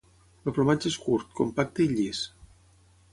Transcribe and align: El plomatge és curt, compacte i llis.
El 0.49 0.53
plomatge 0.57 0.87
és 0.93 0.95
curt, 1.03 1.29
compacte 1.41 1.85
i 1.85 1.87
llis. 1.93 2.23